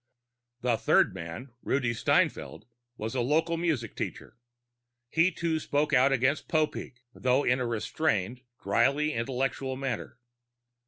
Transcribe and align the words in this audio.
The 0.61 0.77
third 0.77 1.13
man, 1.13 1.51
Rudi 1.61 1.93
Steinfeld, 1.93 2.65
was 2.97 3.13
a 3.13 3.21
local 3.21 3.55
music 3.55 3.95
teacher. 3.95 4.39
He, 5.09 5.29
too, 5.29 5.59
spoke 5.59 5.93
out 5.93 6.11
against 6.11 6.47
Popeek, 6.49 7.03
though 7.13 7.43
in 7.43 7.59
a 7.59 7.67
restrained, 7.67 8.41
dryly 8.63 9.13
intellectual 9.13 9.75
manner. 9.75 10.17